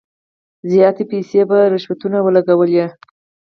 [0.71, 2.85] زیاتي پیسې په رشوتونو ولګولې.